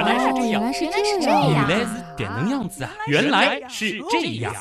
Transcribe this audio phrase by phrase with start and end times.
[0.00, 2.68] 原来是这样，原来是这样，原来是点能样。
[2.68, 2.90] 子啊！
[3.06, 4.54] 原来是这样。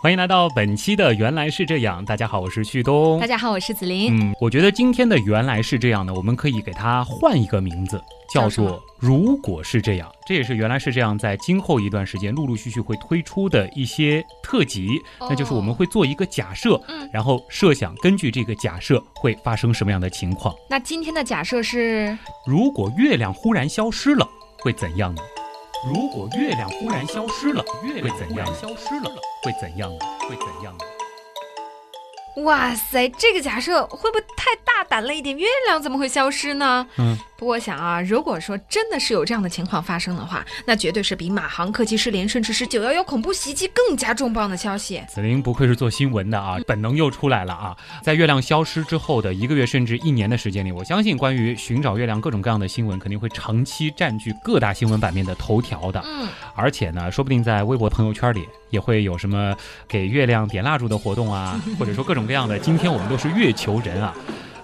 [0.00, 3.26] 欢迎来到本期的《原来是这样》，大家好，我是旭东大。
[3.26, 4.16] 家好，我是子林。
[4.16, 8.00] 嗯，我觉得今天的《原来是这样》呢，我们可以给它换一个名字，
[8.32, 10.08] 叫做“如果是这样”。
[10.24, 20.54] 这也是《原来是这样》在今后一段时间陆陆续续会推出的一些特辑，那就是我们会做一个假设，嗯然后设想根据这个假设会发生什么样的情况。
[20.70, 24.24] 那今天的假设是，如果月亮忽然消失了，
[24.60, 25.20] 会怎样呢？
[25.86, 28.46] 如果月亮忽然消失了，月亮怎样？
[28.54, 29.10] 消失了
[29.42, 29.98] 会怎样呢？
[30.28, 30.84] 会怎样呢？
[32.42, 35.36] 哇塞，这个假设会不会太大胆了一点？
[35.36, 36.86] 月亮怎么会消失呢？
[36.96, 45.00] 嗯，不过我想啊，如果说真的是有这样的情况发生的话，那绝对是比马航客机失联，甚至是九幺幺恐怖袭击更加重磅的消息。
[45.08, 47.76] 子琳不愧是做新闻的啊，本能又出来了啊！
[48.02, 56.02] 在月亮消失之后的一个月甚至一年的时间里，我相信关于寻找月亮各种各样的新闻肯定会长期占据各大新闻版面的头条的。
[56.04, 59.54] 嗯，而且呢，说不定在微博朋友圈里也会有什么
[59.86, 62.58] 给月亮点蜡烛的活动啊， 或者说各种各样的。
[62.58, 64.12] 今天我们都是月球人啊。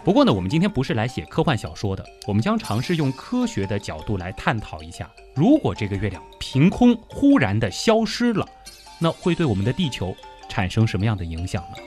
[0.05, 8.47] 不过呢，我们今天不是来写科幻小说的，我们将尝试用科学的角度来探讨一下，如果这个月亮凭空忽然的消失了，
[8.98, 10.14] 那会对我们的地球
[10.47, 11.78] 产生什么样的影响呢？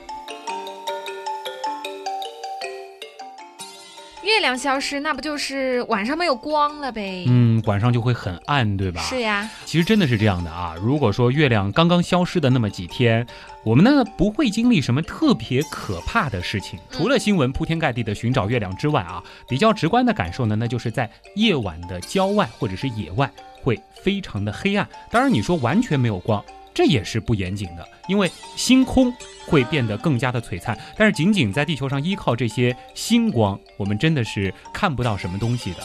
[4.38, 7.25] 月亮消失，那不就是晚上没有光了呗？
[7.27, 9.02] 嗯，晚上就会很暗，对吧？
[9.02, 10.75] 是呀，其实真的是这样的啊。
[10.79, 13.25] 如果说月亮刚刚消失的那么几天，
[13.63, 23.27] 我们呢不会经历什么特别可怕的事情，除了新闻铺天盖地的寻找月亮之外啊，比较直观的感受呢，那就是在夜晚的郊外或者是野外
[23.63, 24.88] 会非常的黑暗。
[25.09, 26.45] 当然，你说完全没有光。
[26.78, 29.11] 这也是不严谨的，因为星空
[29.47, 35.80] 会变得更加的璀璨，但是仅仅在地球上依靠这些星光，我们真的是看不到什么东西的。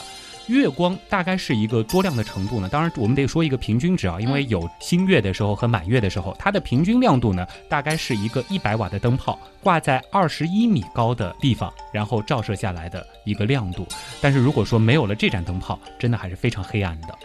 [0.49, 2.69] 月光大概是一个多亮的程度呢？
[2.69, 13.87] 当然，我们得说一个平均值啊，因为有新月的时候和满月的时候，它的平均亮度呢，大概是一个一百瓦的灯泡挂在二十一米高的地方，然后照射下来的一个亮度。
[14.21, 17.19] 但是如果说没有了这盏灯泡，真的还是非常黑暗的。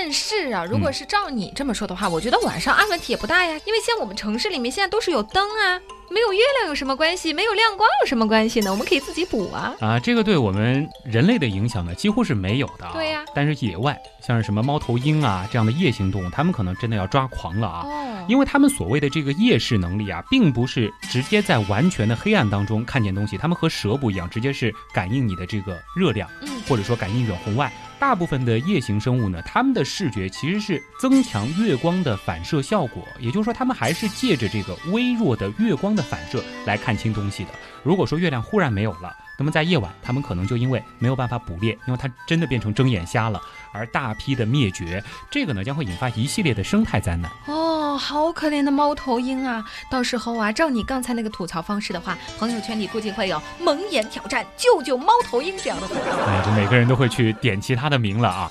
[0.00, 7.32] 但是啊，如果是照你这么说的话，我觉得晚上暗问题也不大呀，因为像我们城市里面现在都是有灯啊，没有月亮有什么关系？
[7.32, 8.70] 没有亮光有什么关系呢？
[8.70, 9.74] 我们可以自己补啊。
[9.80, 12.92] 啊，这个对我们人类的影响呢，几乎是没有的、啊。
[12.94, 17.82] 对呀但是野外，像是什么猫头鹰啊这样的夜行动物，它们可能真的要抓狂了啊。
[17.84, 27.72] 哦，因为他们所谓的这个夜视能力啊，并不是直接在完全的黑暗当中看见东西，他们和蛇不一样，直接是感应你的这个热量，嗯或者说感应远红外。
[27.98, 37.50] 大部分的夜行生物呢，它们的视觉其实是增强月光的反射效果，也就是说，它们还是借着这个微弱的月光的反射来看清东西的。
[37.82, 43.40] 如果说月亮忽然没有了，那么在夜晚，它们可能就因为没有办法捕猎，因为它真的变成睁眼瞎了，
[43.72, 45.02] 而大批的灭绝。
[45.30, 47.30] 这个呢，将会引发一系列的生态灾难。
[47.46, 49.64] 哦，好可怜的猫头鹰啊！
[49.90, 55.86] 到时候啊，照你刚才那个吐槽方式的话，朋友圈里估计会有“蒙眼挑战救救猫头鹰”这样的。
[56.26, 58.50] 哎，这每个人都会去点其他的名了啊。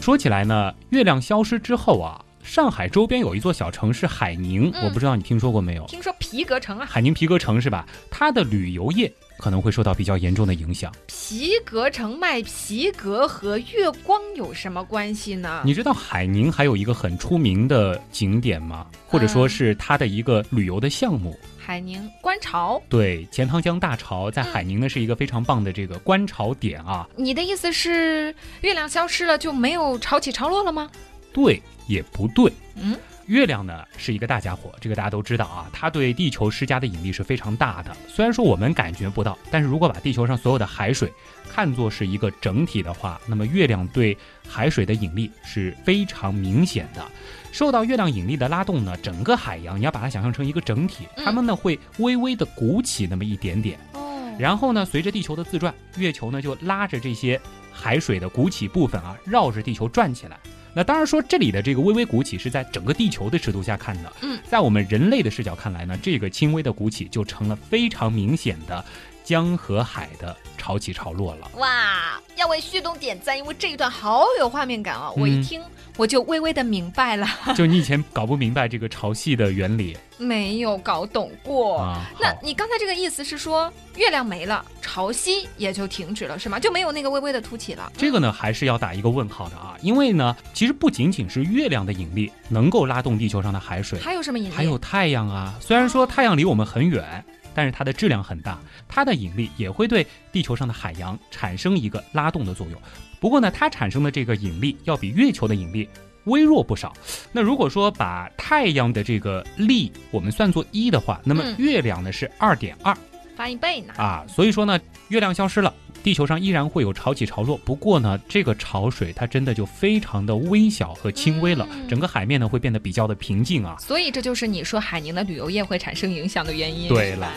[0.00, 5.86] 说起来呢，月亮消失之后啊，上海周边有一座小城市海宁，嗯我不知道你听说过没有？
[5.86, 7.86] 听说皮革城啊，海宁皮革城是吧？
[8.10, 10.92] 它的旅游业可能会受到比较严重的影响。
[11.08, 15.62] 皮革城卖皮革和月光有什么关系呢？
[15.64, 18.86] 你知道海宁还有一个很出名的景点吗？
[19.08, 21.36] 或者说是它的一个旅游的项目？
[21.58, 27.08] 海宁观潮，对，钱塘江大潮在海宁呢是一个非常棒的这个观潮点啊。
[27.16, 30.88] 你的意思是月亮消失了就没有潮起潮落了吗？
[31.32, 32.52] 对也不对。
[32.76, 32.96] 嗯，
[33.26, 37.96] 月亮呢是一个大家伙，这个大家都知道啊，它对地球施加的引力是非常大的。
[38.08, 41.12] 虽然说我们感觉不到，但是如果把地球上所有的海水
[41.48, 44.16] 看作是一个整体的话，那么月亮对
[44.48, 47.04] 海水的引力是非常明显的。
[47.52, 53.78] 受到月亮引力的拉动呢，整个海洋你要把它想象成一个整体，嗯它们呢会微微的鼓起那么一点点。
[53.92, 57.40] 哦，然后呢，随着地球的自转，月球呢就拉着这些
[57.70, 60.38] 海水的鼓起部分啊，绕着地球转起来。
[60.74, 64.12] 那当然说，这里的这个微微鼓起是在整个地球的尺度下看的。
[64.22, 68.84] 嗯，在我们人类的视角看来呢，这个轻微的鼓起就成了非常明显的
[69.24, 71.50] 江河海的潮起潮落了。
[71.56, 75.10] 哇，要为旭东点赞，因为这一段好有画面感啊！
[75.16, 75.62] 我一嗯听
[75.96, 81.78] 我就微微的明白了， 就你以前搞不明白这个潮汐的原理没有搞懂过。
[81.78, 82.06] 啊。
[82.18, 86.58] 那，你刚才这个意思是说，月亮没了，潮汐也就停止了，是吗？
[86.58, 87.92] 就没有那个微微的凸起了。
[87.96, 94.54] 这个呢还是要打一个问号的啊，因为呢，其实不仅仅是月亮的引力能够拉动地球上的海水，还有什么引力？
[94.54, 95.54] 还有太阳啊。
[95.60, 97.22] 虽然说太阳离我们很远，
[97.54, 98.58] 但是它的质量很大，
[98.88, 102.80] 它的引力也会对地球上的海洋产生一个拉动的作用。
[103.20, 105.88] 不过呢，它产生的这个引力要比月球的引力
[106.24, 106.92] 微弱不少。
[107.32, 112.96] 那如果说把太阳的这个力我们算作一的话，那么嗯月亮呢是二点二
[113.36, 113.94] 翻一倍呢。
[113.96, 114.24] 啊。
[114.28, 115.72] 所以说呢，月亮消失了。
[116.02, 123.76] 地球上依然会有潮起潮落，不过呢，这个潮水它真的就非常的微小和轻微了，嗯整个海面呢会变得比较的平静啊。
[123.78, 126.88] 所以这就是你说海宁的旅游业会产生影响的原因。
[126.88, 127.30] 对了，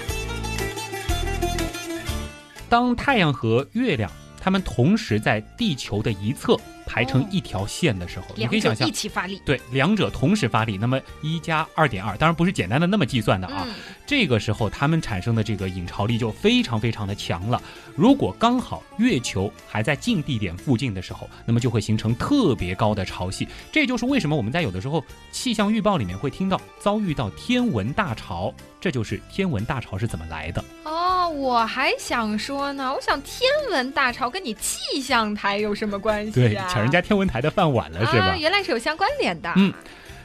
[2.68, 4.12] 当太阳和月亮
[4.42, 9.42] 它们同时在地球的一侧排成哦一条线的时候，你可以想象一，起发力。
[9.46, 13.64] 对，两者同时发力，那么一加二点二，当然不是简单的那么计算的啊。
[13.68, 13.74] 嗯，
[14.06, 17.62] 这个时候它们产生的这个引潮力就非常非常的强了。
[17.96, 23.48] 如果刚好月球还在近地点附近的时候，那么就会形成特别高的潮汐。
[23.72, 30.64] 这就是为什么我们在有的时候气象预报里面会听到遭遇到天文大潮，这就是天文大潮是怎么来的。
[30.84, 36.32] 哦，我还想说呢，我想天文大潮跟你气象台有什么关系？
[36.75, 38.25] 抢人家天文台的饭碗了是吧？
[38.25, 39.50] 啊，原来是有相关联的。
[39.56, 39.74] 嗯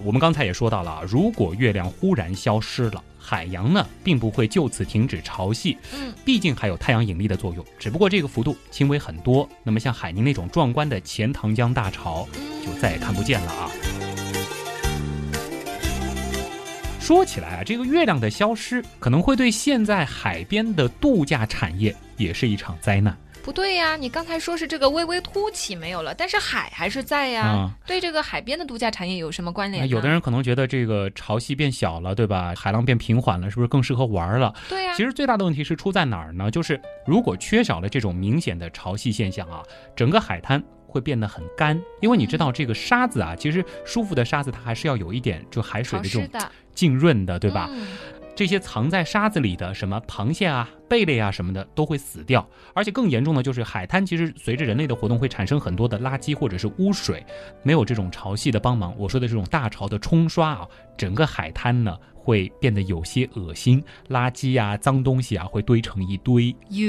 [0.02, 9.49] 我们刚才也说到了啊，如果月亮忽然消失了，海洋呢并不会就此停止潮汐，嗯，毕竟还有太阳引力的作用，只不过这个幅度轻微很多。
[9.62, 13.70] 那么像海宁那种壮观的钱塘江大潮，嗯就再也看不见了啊。
[16.99, 27.43] 说起来啊，这个月亮的消失可能会对现在海边的度假产业也是一场灾难不对呀，你刚才说是这个微微凸起没有了，但是海还是在呀。
[27.47, 27.71] 啊。
[27.87, 32.55] 对这个海边的度假产业有什么关联有的人可能觉得这个潮汐变小了，对吧？
[32.57, 34.55] 海浪变平缓了，是不是更适合玩了？
[34.69, 36.51] 对呀，其实最大的问题是出在哪儿呢？
[36.51, 39.63] 就是如果缺少了这种明显的潮汐现象啊，
[39.97, 41.81] 整个海滩会变得很干。
[42.01, 46.29] 因为你知道这个沙子啊，其实舒服的沙子它还是要有一点就海水的这种，
[46.75, 47.69] 浸润的，对吧？
[47.73, 47.87] 嗯
[48.41, 57.23] 这些藏在沙子里的什么螃蟹啊、贝类啊什么的都会死掉，而且更严重的就是海滩其实随着人类的活动会产生很多的垃圾或者是污水，
[57.63, 60.67] 没有这种潮汐的帮忙，我说的这种大潮的冲刷啊，
[60.97, 66.57] 整个海滩呢会变得有些恶心，垃圾啊、脏东西啊会堆成一堆。
[66.71, 66.87] 哟，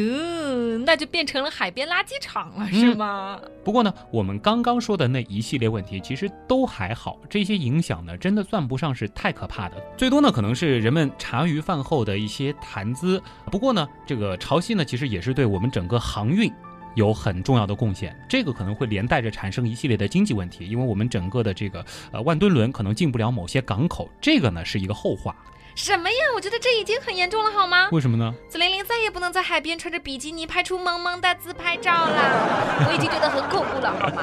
[0.80, 3.40] 那就变成了海边垃圾场了，嗯是吗？
[3.64, 13.22] 不过呢，我们刚刚说的那一系列问题其实都还好，这些影响呢，真的算不上是太可怕的，最多呢可能是人们茶余饭后的一些谈资。
[13.52, 16.52] 不过呢，这个潮汐呢，其实也是对我们整个航运。
[16.96, 25.34] 有很重要的贡献，这个可能会连带着产生一系列的经济问题，因为我们整个的这个呃万吨轮可能进不了某些港口，这个呢是一个后话。
[25.82, 26.16] 什么呀？
[26.36, 27.90] 我觉得这已经很严重了，好吗？
[27.92, 28.32] 为什么呢？
[28.48, 34.22] 紫玲玲再也不能在海边穿着比基尼拍出萌萌的自拍照了， 我已经觉得很恐怖了，好吗？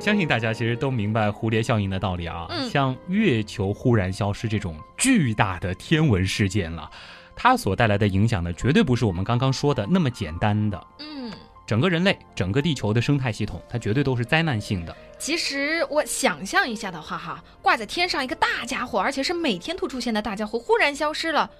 [0.00, 2.46] 相信大家其实都明白蝴蝶效应的道理啊。
[2.48, 6.90] 嗯像月球忽然消失这种巨大的天文事件了，
[7.36, 10.86] 它所带来的影响呢，绝对不是我们刚刚说的那么简单的。
[11.00, 11.30] 嗯，
[11.66, 14.94] 整个人类、整个地球的生态系统，它绝对都是灾难性的。
[15.18, 21.50] 其实我想象一下的话，哈，挂在天上一个大家伙，而且是每天都出现的大家伙，忽然消失了。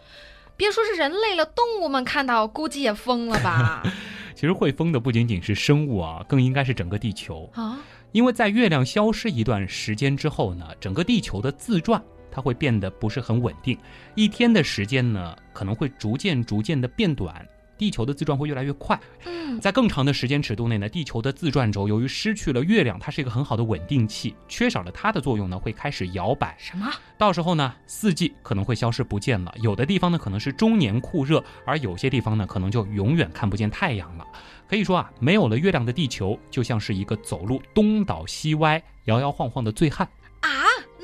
[0.56, 3.82] 别说是人类了，动物们看到估计也疯了吧？
[4.36, 7.50] 其实会疯的不仅仅是生物啊，更应该是整个地球。
[7.54, 7.78] 啊，
[8.12, 13.78] 因为在月亮消失一段时间之后呢，整个地球的自转它会变得不是很稳定，
[14.14, 17.46] 一天的时间呢可能会逐渐逐渐的变短，
[17.76, 18.98] 地球的自转会越来越快。
[19.26, 26.54] 嗯，在更长的时间尺度内呢，地球的自转轴由于失去了月亮，它是一个很好的稳定器，缺少了它的作用呢，会开始摇摆。
[26.58, 26.86] 什么？
[27.18, 29.54] 到时候呢，四季可能会消失不见了。
[29.60, 34.26] 有的地方呢可能是终年酷热，而有些地方呢可能就永远看不见太阳了。
[34.68, 40.08] 可以说啊，没有了月亮的地球，就像是一个走路东倒西歪、摇摇晃晃的醉汉。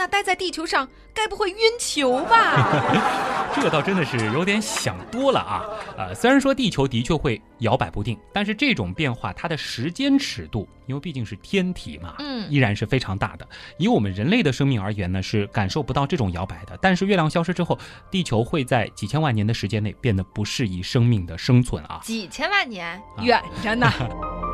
[0.00, 0.04] 啊？
[0.04, 2.66] 那待在地球上，该不会晕球吧？
[3.54, 5.62] 这个倒真的是有点想多了啊！
[5.98, 13.46] 呃，虽然说地球的确会摇摆不定，但是这种变化它的时间尺度，因为毕竟是天体嘛，嗯依然是非常大的。
[13.76, 16.78] 以我们人类的生命而言呢，是感受不到这种摇摆的。
[16.80, 17.78] 但是月亮消失之后，
[18.10, 22.00] 地球会在几千万年的时间内变得不适宜生命的生存啊！
[22.02, 23.86] 几千万年，远着呢。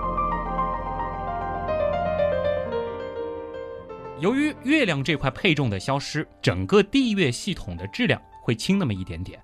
[4.18, 9.38] 由于月亮这块配重的消失，整个地月系统的质量会轻那么一点点。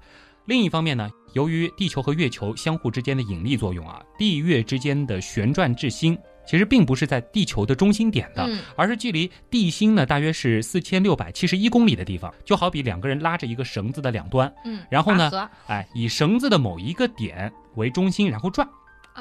[0.47, 8.61] 另一方面呢，由于地球和月球相互之间的引力作用啊，地月之间的旋转质心其实并不是在地球的中心点的，嗯。
[8.75, 15.31] 而是距离地心呢大约是四千六百七十一公里的地方，就好比两个人拉着一个绳子的两端，嗯，然后呢
[15.67, 18.67] 哎，以绳子的某一个点为中心，然后转，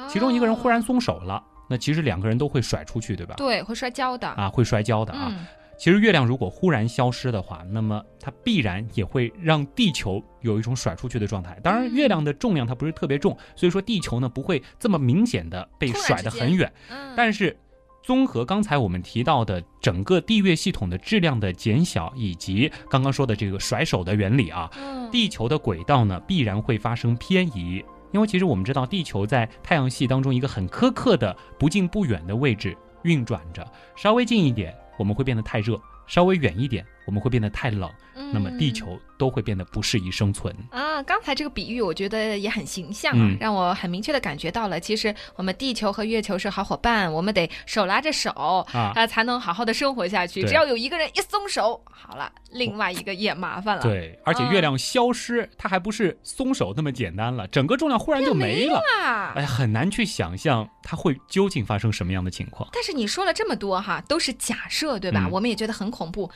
[0.08, 3.34] 其中一个人忽然哦松手了，那其实两个人都会甩出去，对吧？
[3.36, 4.28] 对会摔跤的。
[4.28, 5.28] 啊，会摔跤的啊。
[5.30, 5.46] 嗯
[5.78, 11.58] 其实月亮如果忽然消失的话，那么它必然也会让地球有一种甩出去的状态。
[11.60, 16.72] 当然，月亮的重量它不是特别重，所以说地球呢不会这么明显的被甩得很远。
[16.88, 17.56] 嗯，但是，
[18.04, 27.84] 综合刚才我们提到的整个地月系统的质量的减小，以及刚刚说的这个甩手的原理啊，嗯地球的轨道呢必然会发生偏移。
[28.12, 33.66] 因为其实我们知道，地球在太阳系当中一个很苛刻的不近不远的位置运转着，
[33.96, 37.90] 稍微近一点我们会变得太热，稍微远一点我们会变得太冷，
[38.32, 40.54] 那么地嗯球都会变得不适宜生存。
[40.70, 48.30] 啊，刚才这个比喻我觉得也很形象啊，嗯让我很明确的感觉到了，其实我们地球和月球是好伙伴，我们得手拉着手
[48.72, 50.42] 啊啊，才能好好的生活下去。
[50.44, 53.82] 只要有一个人一松手，好了，另外一个也麻烦了。
[53.82, 58.82] 对，而且月亮消失，它还不是松手那么简单了，整个重量忽然就没了。
[59.02, 62.68] 啊，哎，很难去想象它会究竟发生什么样的情况。
[62.72, 65.26] 但是你说了这么多哈，都是假设，对吧？
[65.26, 66.30] 嗯我们也觉得很恐怖，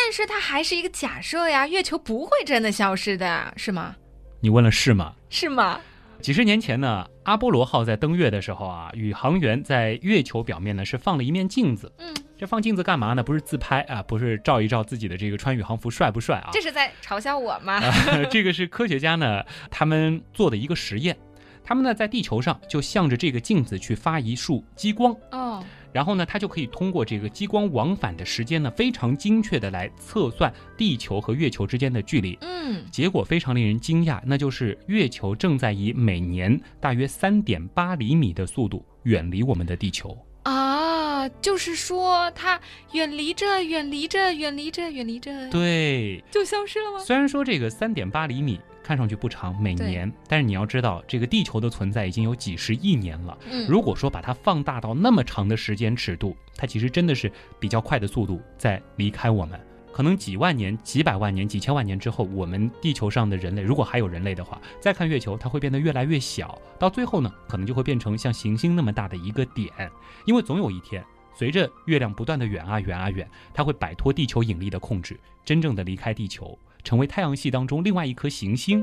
[0.00, 3.96] 但是它还是一个假设呀，月球不会真的消失的，是吗？
[4.40, 5.12] 你问了是吗？
[5.28, 5.80] 是吗？
[6.22, 11.92] 几十年前呢，阿波罗号在登月的时候啊，宇航员在月球表面呢是放了一面镜子。
[11.98, 13.24] 嗯，这放镜子干嘛呢？
[13.24, 16.50] 不是自拍啊，不是照一照自己的这个穿宇航服帅不帅啊？
[16.52, 17.80] 这是在嘲笑我吗？
[18.30, 21.16] 这个是科学家呢他们做的一个实验。
[21.64, 25.62] 他们呢在地球上就向着这个镜子去发一束激光，哦，
[25.98, 32.38] 然后呢，它就可以通过这个激光往返的时间呢，非常精确的来测算地球和月球之间的距离。
[32.40, 40.16] 嗯，结果非常令人惊讶，那就是月球正在以每年大约三点八厘米的速度远离我们的地球。
[40.44, 42.60] 啊，就是说它
[42.92, 47.00] 远离着，远离着，远离着，远离着，对，就消失了吗？
[47.00, 53.36] 虽然说这个三点八厘米看上去不长，每年，但是你要知道，这个地球的存在已经有几十亿年了。
[53.52, 57.30] 嗯，如果说把它放大到那么长的时间尺度，它其实真的是
[57.60, 59.60] 比较快的速度在离开我们。
[59.92, 69.70] 可能几万年、几百万年、几千万年之后，我们地球上的人类，如果还有人类的话，再看月球，它会变得越来越小，到最后呢，可能就会变成像行星那么大的一个点。
[70.24, 71.04] 因为总有一天，
[71.34, 78.82] 随着月亮不断的远啊远啊远，它会摆脱地球引力的控制，真正的离开地球，成为太阳系当中另外一颗行星。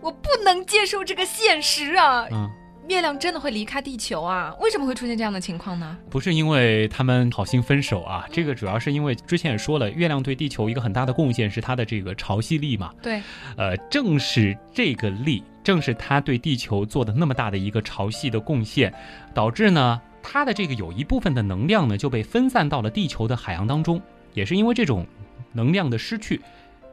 [0.00, 2.24] 我不能接受这个现实啊！
[2.30, 2.48] 嗯。
[2.86, 4.54] 月亮真的会离开地球啊？
[4.60, 5.96] 为什么会出现这样的情况呢？
[6.08, 12.92] 不是因为他们好心分手啊，这个主要是因为之前也说了，月亮对地球一个很大的贡献是它的这个潮汐力嘛。
[13.02, 13.22] 对，
[13.56, 18.94] 呃，正是这个力，正是它对地球做的那么大的一个潮汐的贡献，
[19.32, 24.00] 导致呢，它的这个有一部分的能量呢就被分散到了地球的海洋当中，
[24.32, 25.06] 也是因为这种
[25.52, 26.40] 能量的失去。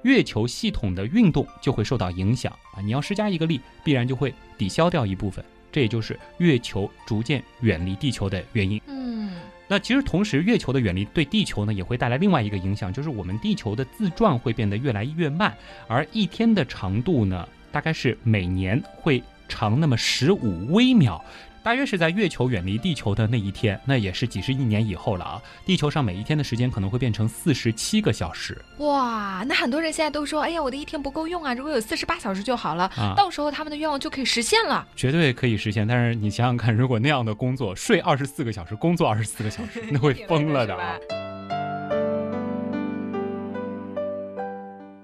[0.03, 2.81] 月球系统的运动就会受到影响啊！
[2.81, 8.81] 你要施加一个力，必然就会抵消掉一部分，这也就是月球逐渐远离地球的原因。
[8.87, 9.31] 嗯，
[9.67, 15.55] 那其实同时，月球的远离对地球呢也会带来另外一个影响，就是我们地球的自转会变得越来越慢，
[15.87, 21.23] 而一天的长度呢，大概是每年会长那么十五微秒。
[21.63, 25.41] 大约是在月球远离地球的那一天，那也是几十亿年以后了啊！
[25.63, 34.87] 地球上每一天的时间可能会变成四十七个小时哇，那很多人现在都说，哎呀，我的一天不够用啊，如果有四十八小时就好了，啊，到时候他们的愿望就可以实现了。
[34.95, 35.87] 绝对可以实现。
[35.87, 40.97] 但是你想想看，如果那样的工作，睡二十四个小时，工作二十四个小时，那会疯了的啊！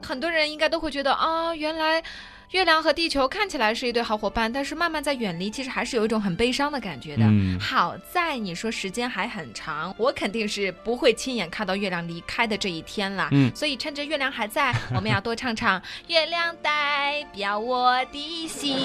[0.02, 2.02] 很多人应该都会觉得啊，原来
[2.51, 7.25] 月亮和地球看起来是一对好伙伴，但是慢慢在远离，其实还是有一种很悲伤的感觉的。
[7.25, 13.27] 嗯好在你说时间还很长，我肯定是不会亲眼看到月亮离开的这一天啦。
[13.32, 15.77] 嗯所以趁着月亮还在，我们要多唱唱
[16.08, 18.77] 《月亮代表我的心》。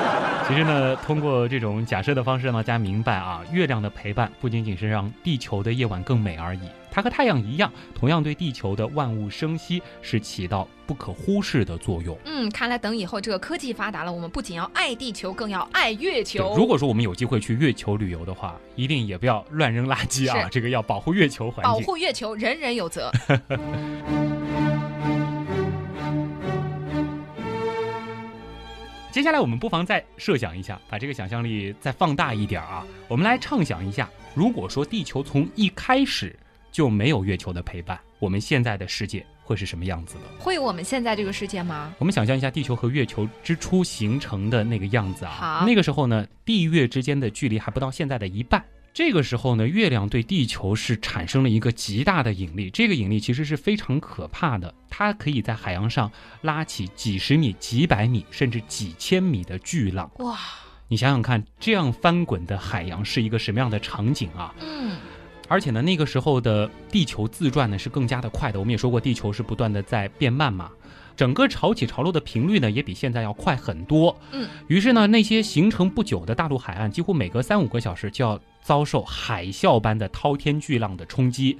[0.48, 6.60] 其实呢，通过这种假设的方式，让大家明白啊，月亮的陪伴不仅仅是让地球的夜晚更美而已，
[6.90, 12.18] 它和太阳一样，同样对地球的万物生息是起到不可忽视的作用。
[12.24, 16.54] 嗯，看来等以后这个科技发达了，我们不仅要爱地球，更要爱月球。
[16.56, 21.78] 如果说我们有机会去月球旅游的话，一定也不要乱扔垃圾啊，这个要保护月球环境保。
[21.80, 23.10] 护月球，人人有责。
[29.12, 36.38] 接下来我们不妨再设想一下，把这个想象力再放大一点啊，我们来畅想一下，如果说地球从一开始
[36.70, 40.20] 就没有月球的陪伴，我们现在的世界会是什么样子的？
[40.38, 41.92] 会有我们现在这个世界吗？
[41.98, 48.64] 我们想象一下地球和月球之初形成的那个样子啊，好那个时候呢，地月之间的距离还不到现在的一半。
[48.92, 56.10] 这个时候呢，月亮对地球是产生了一个极大的引力，这个引力其实是非常可怕的，它可以在海洋上
[56.42, 60.10] 拉起几十米、几百米甚至几千米的巨浪。
[60.18, 60.36] 哇，
[60.88, 64.52] 你想想看，这样翻滚的海洋是一个什么样的场景啊？
[64.60, 64.96] 嗯，
[65.50, 68.60] 而且呢，那个时候的地球自转呢是更加的快的。
[68.60, 70.70] 我们也说过，地球是不断的在变慢嘛，
[71.16, 74.16] 整个潮起潮落的频率呢也比现在要快很多。
[74.30, 81.58] 嗯，于是呢，那些形成不久的大陆海岸，几乎每隔三五个小时就要遭受海啸般的滔天巨浪的冲击。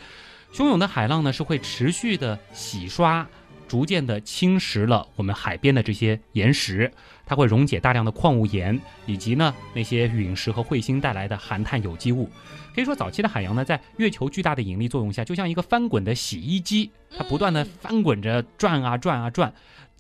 [0.55, 3.27] 汹涌的海浪呢是会持续的洗刷。
[3.71, 6.91] 逐渐的侵蚀了我们海边的这些岩石，
[7.25, 12.29] 它会溶解大量的矿物盐，以及呢那些陨石和彗星带来的含碳有机物。
[12.75, 19.55] 可以说，早期的海洋呢，在月球巨大的引力作用下，就像一个翻滚的洗衣机，它不断的翻滚着转啊转啊转。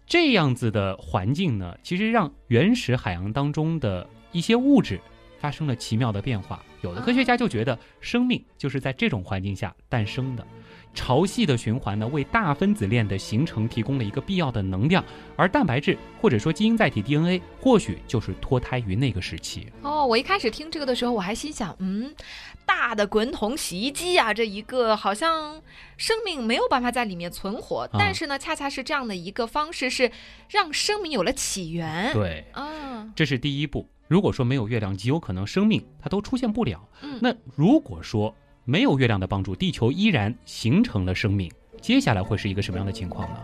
[0.04, 5.00] 这样子的环境呢，其实让原始海洋当中的一些物质
[5.38, 6.60] 发生了奇妙的变化。
[6.80, 10.44] 有的科学家就觉得，生命就是在这种环境下诞生的。
[10.92, 15.04] 潮汐的循环呢，为大分子链的形成提供了一个必要的能量，
[15.36, 19.66] 而蛋白质或者说基因载体 DNA 或许就是脱胎于那个时期。
[19.82, 22.12] 哦，我一开始听这个的时候，我还心想，嗯，
[22.66, 25.62] 大的滚筒洗衣机啊，这一个好像
[25.96, 30.10] 生命没有办法在里面存活，但是呢，恰恰是这样的一个方式，是
[30.48, 32.12] 让生命有了起源。
[32.12, 33.88] 对，嗯，这是第一步。
[34.08, 36.84] 如果说没有月亮，极有可能生命它都出现不了。
[37.02, 38.34] 嗯，那如果说。
[38.70, 41.50] 没有月亮的帮助，地球依然形成了生命。
[41.80, 43.40] 接下来会是一个什么样的情况呢？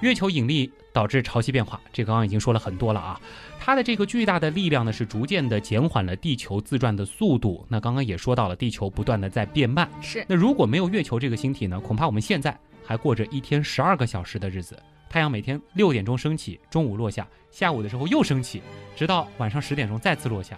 [0.00, 3.20] 月球引力导致潮汐变化，这刚刚已经说了很多了啊。
[3.60, 7.62] 它的这个巨大的力量呢，是逐渐的减缓了地球自转的速度。
[7.68, 9.86] 那刚刚也说到了，地球不断的在变慢。
[10.00, 10.24] 是。
[10.26, 11.78] 那如果没有月球这个星体呢？
[11.78, 14.82] 恐怕我们现在还过着一天十二个小时的日子。
[15.10, 18.62] 太阳每天六点钟升起，中午落下，下午的时候又升起，
[18.96, 20.56] 直到晚上十点钟再次落下。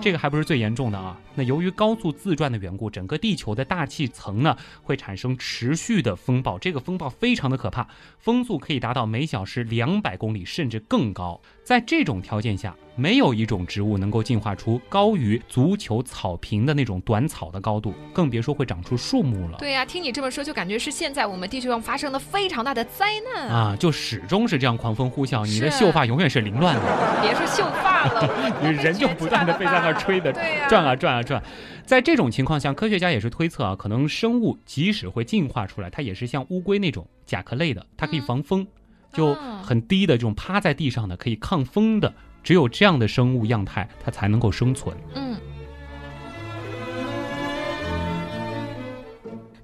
[0.00, 1.18] 这个还不是最严重的啊！
[1.34, 7.86] 那由于高速自转的缘故，整个地球的大气层呢会产生持续的风暴，这个风暴非常的可怕，
[8.18, 11.40] 风速可以达到每小时两百公里甚至更高。
[11.62, 19.56] 在这种条件下，没有一种植物能够进化出高于足球草坪的那种短草的高度，更别说会长出树木了。
[19.58, 23.76] 对呀，听你这么说，就感觉是现在我们地球上发生了非常大的灾难啊！
[23.80, 26.82] 就始终是这样狂风呼啸，你的秀发永远是凌乱的。
[27.22, 28.28] 别说秀发了，
[28.62, 30.30] 你人就不断的被在那吹的
[30.68, 31.42] 转啊转啊转。
[31.86, 38.66] 在这种情况下，科学家也是推测啊，可能生物即使会进化出来，它也是像乌龟那种甲壳类的，它可以防风。
[39.12, 39.34] 就
[39.64, 44.96] 很低的这种趴在地上的可以抗风的，只有这样的生物样态，它才能够生存。
[45.14, 45.36] 嗯，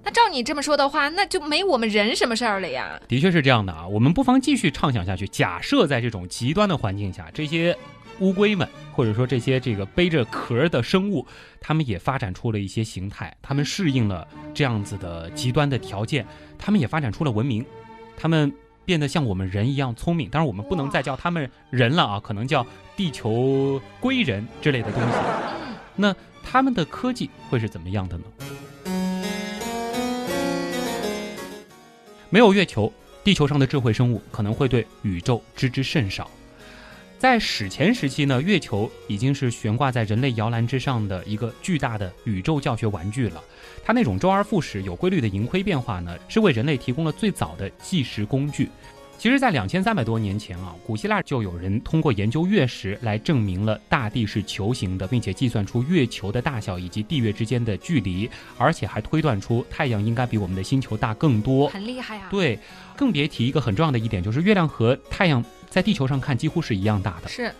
[0.03, 3.01] 那照你这么说的话，那就没我们人什么事儿了呀？
[3.09, 5.27] 的确是这样的啊，我们不妨继续畅想下去。
[5.29, 7.77] 假设在这种极端的环境下，这些
[8.21, 11.27] 乌龟们，或者说这些这个背着壳的生物，
[11.61, 16.27] 它们也发展出了一些形态，它们适应了这样子的极端的条件，
[16.59, 17.65] 它们也发展出了文明，
[18.17, 18.53] 它们。
[18.87, 22.65] 变得像我们人一样聪明，当然我们不能再叫他们人了啊，可能叫
[22.97, 25.19] 地球龟人之类的东西。
[25.97, 28.25] 那他们的科技会是怎么样的呢？
[32.31, 32.93] 没有月球，
[33.25, 36.31] 地球上的智慧生物可能会对宇宙知之甚少。
[37.19, 43.43] 在史前时期呢，月球已经是悬挂在人类摇篮之上的一个巨大的宇宙教学玩具了。
[43.83, 48.69] 它那种周而复始、有规律的盈亏变化呢，是为人类提供了最早的计时工具。
[49.19, 61.69] 其实，在两千三百多年前啊，古希腊就有人通过研究月食来证明了大地是球形的，并且计算出月球的大小以及地月之间的距离，而且还推断出太阳应该比我们的星球大更多。
[61.71, 62.29] 很厉害啊！
[62.31, 62.59] 对，
[62.97, 65.45] 更别提一个很重要的一点，就是月亮和太阳。
[65.69, 67.53] 在地球上看几乎是一样大的，是，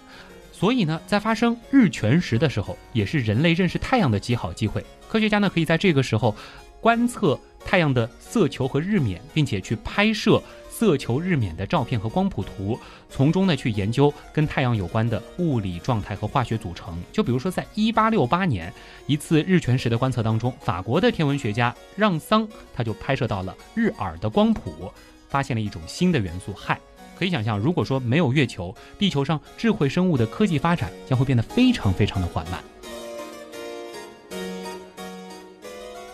[0.51, 4.83] 所以呢，在发生日全食的时候，也是人类认识太阳的极好机会。
[5.09, 6.35] 科学家呢，可以在这个时候
[6.81, 10.43] 观测太阳的色球和日冕，并且去拍摄
[10.79, 17.03] 色球日冕的照片和光谱图，从中呢去研究跟太阳有关的物理状态和化学组成。
[17.11, 18.71] 就比如说，在一八六八年
[19.07, 24.93] 一次日全食的观测当中，法国的天文学家让桑他就拍摄到了日珥的光谱，
[25.31, 26.77] 发现了一种新的元素氦。
[27.19, 32.63] 可以想象，如果说没有月球，地球上智慧生物的科技发展将会变得非常非常的缓慢。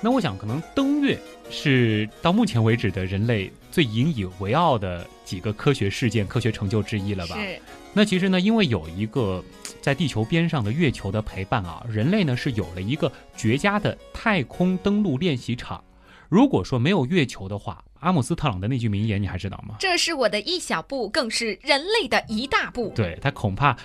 [0.01, 1.18] 那我想，可能登月
[1.51, 7.35] 是到目前为止的人类最引以为傲的几个科学事件、科学成就之一了吧？
[7.35, 7.58] 是。
[7.94, 9.42] 那其实呢，因为有一个
[9.80, 15.82] 在地球边上的月球的陪伴啊，人类呢是有了一个绝佳的太空登陆练习场。
[16.28, 19.76] 如果说没有月球的话，阿姆斯特朗的那句名言你还知道吗？
[19.78, 22.92] 这是我的一小步，更是人类的一大步。
[22.94, 23.76] 对他恐怕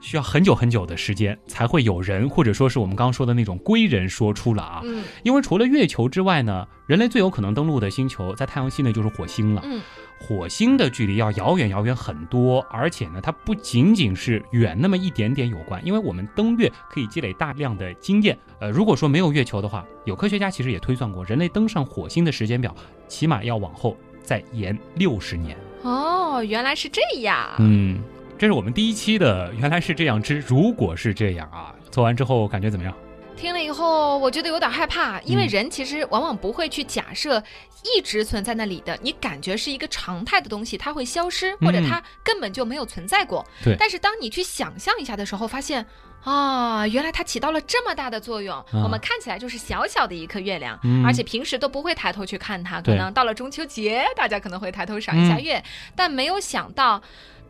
[0.00, 4.80] 需要很久很久的时间才会有人，或者说是我们刚刚说的那种归人说出了啊。
[4.84, 9.62] 嗯因为除了月球之外呢，人类最有可能登陆的星球在太阳系内就是火星了。
[9.64, 9.80] 嗯
[10.22, 18.38] 火星的距离要遥远遥远很多，而且呢，它不仅仅是远那么一点点有关，因为我们登月可以积累大量的经验。
[18.60, 22.76] 呃，如果说没有月球的话，有科学家其实也推算过，人类登上火星的时间表
[23.08, 25.56] 起码要往后再延六十年。
[25.84, 27.48] 哦，原来是这样。
[27.58, 27.98] 嗯，
[28.40, 32.96] 这是我们第一期的，原来是这样之，如果是这样啊，做完之后感觉怎么样？
[33.36, 37.42] 听了以后，我觉得有点害怕，因为嗯人其实往往不会去假设
[37.84, 43.46] 一直存在那里的，你感觉是一个常态的东西，它会消失，或者嗯它根本就没有存在过。
[43.62, 45.84] 对但是当你去想象一下的时候，发现
[46.24, 48.56] 啊，原来它起到了这么大的作用。
[48.72, 55.62] 我们看起来就是小小的一颗月亮，嗯而且平时都不会抬头去看它，可能到了中秋节，大家可能会抬头赏一下嗯月，
[55.94, 57.02] 但没有想到。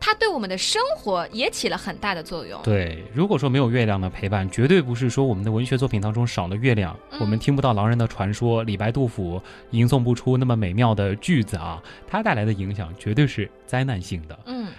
[0.03, 2.59] 它对我们的生活也起了很大的作用。
[2.63, 14.37] 对，如果说没有月亮的陪伴，绝对不是说我们的文学作品当中少了月亮，嗯我们听不到狼人的传说，李白、杜甫吟诵不出那么美妙的句子啊，它带来的影响绝对是灾难性的。
[14.47, 14.69] 嗯，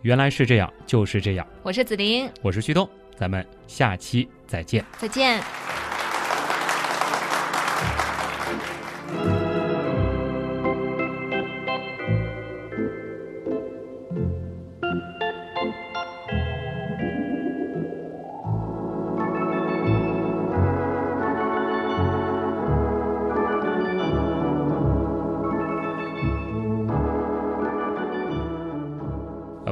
[0.00, 1.46] 原来是这样，就是这样。
[1.62, 4.82] 我是子琳，我是旭东，咱们下期再见。
[4.98, 5.91] 再见。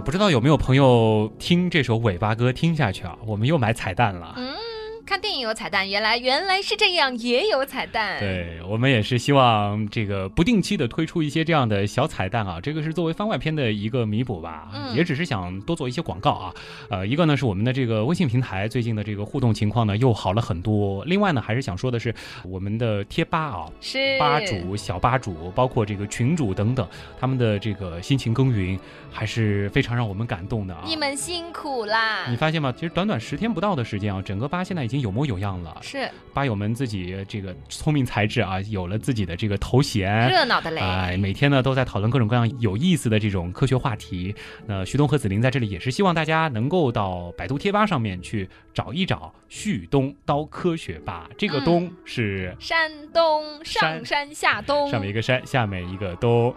[0.01, 3.19] 呃，不知道有没有朋友听这首尾巴歌听下去啊？
[3.27, 4.33] 我们又买彩蛋了。
[4.39, 4.55] 嗯，
[5.05, 16.55] 看电影有彩蛋，原来原来是这样，也有彩蛋。，对我们也是希望这个不定期的推出一些这样的小彩蛋啊，这个是作为番外篇的一个弥补吧，嗯也只是想多做一些广告啊。
[16.89, 23.67] 呃，一个呢是我们的这个微信平台最近的这个互动情况呢又好了很多，另外呢还是想说的是我们的贴吧啊。
[23.81, 26.87] 是吧主、小吧主，包括这个群主等等，
[27.19, 28.79] 他们的这个辛勤耕耘，
[29.11, 30.85] 还是非常让我们感动的啊！
[30.87, 32.37] 你们辛苦啦你。
[32.37, 32.73] 发现吗？
[32.73, 35.77] 其实短短十天不到的时间啊，整个吧现在已经有模有样了。
[35.83, 40.81] 是吧友们自己这个聪明才智啊，有了自己的这个头衔，热闹的嘞。
[40.81, 44.35] 哎，每天呢都在讨论各种各样有意思的这种科学话题。
[44.66, 51.29] 那旭东和子林在这里也是希望大家能够到百度贴吧上面去找一找旭东刀科学吧。
[51.38, 56.55] 这个嗯东是山东上山下东，上面一个山，下面一个东。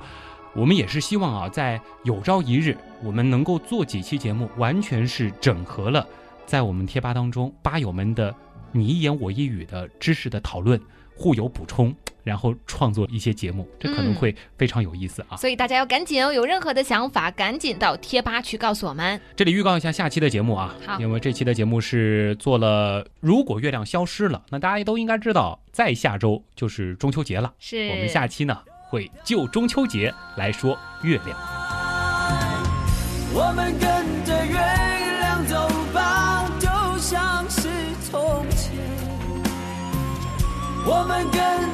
[0.56, 6.08] 我们也是希望啊，在有朝一日，我们能够做几期节目，完全是整合了
[6.46, 8.36] 在我们贴吧当中吧友们的
[8.72, 10.80] 你一言我一语的知识的讨论，
[11.16, 15.38] 互有补充，然后创作一些节目，这可能嗯会非常有意思啊。
[15.38, 19.20] 所以大家要赶紧哦，有任何的想法，赶紧到贴吧去告诉我们。
[19.36, 27.54] 这里预告一下下期的节目啊，好因为这期的节目是做了，如果月亮消失了，那大家都应该知道，在下周就是中秋节了。
[27.60, 28.58] 是我们下期呢
[28.90, 31.38] 会就中秋节来说月亮。
[33.36, 34.03] 我们跟
[40.86, 41.73] 我们跟